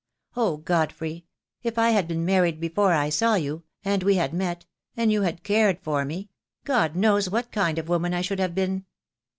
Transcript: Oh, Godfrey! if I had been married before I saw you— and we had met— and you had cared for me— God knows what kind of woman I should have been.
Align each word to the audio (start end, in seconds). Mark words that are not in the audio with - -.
Oh, 0.35 0.57
Godfrey! 0.57 1.27
if 1.61 1.77
I 1.77 1.91
had 1.91 2.07
been 2.07 2.25
married 2.25 2.59
before 2.59 2.91
I 2.91 3.09
saw 3.09 3.35
you— 3.35 3.65
and 3.85 4.01
we 4.01 4.15
had 4.15 4.33
met— 4.33 4.65
and 4.97 5.11
you 5.11 5.21
had 5.21 5.43
cared 5.43 5.79
for 5.83 6.05
me— 6.05 6.31
God 6.63 6.95
knows 6.95 7.29
what 7.29 7.51
kind 7.51 7.77
of 7.77 7.87
woman 7.87 8.11
I 8.11 8.21
should 8.21 8.39
have 8.39 8.55
been. 8.55 8.85